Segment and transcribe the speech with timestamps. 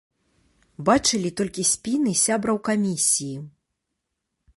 [0.89, 3.37] Бачылі толькі спіны сябраў камісіі.